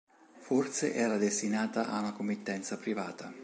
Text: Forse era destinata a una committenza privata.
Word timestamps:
Forse 0.39 0.95
era 0.95 1.17
destinata 1.19 1.87
a 1.91 1.99
una 1.99 2.11
committenza 2.13 2.75
privata. 2.75 3.31